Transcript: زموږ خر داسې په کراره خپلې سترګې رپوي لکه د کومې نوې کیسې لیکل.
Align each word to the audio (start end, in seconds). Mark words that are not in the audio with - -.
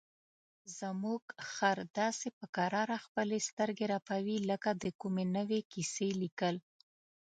زموږ 0.79 1.23
خر 1.51 1.77
داسې 1.99 2.27
په 2.37 2.45
کراره 2.55 2.97
خپلې 3.05 3.37
سترګې 3.49 3.85
رپوي 3.93 4.37
لکه 4.49 4.69
د 4.83 4.85
کومې 5.01 5.25
نوې 5.37 5.59
کیسې 5.71 6.09
لیکل. 6.21 6.55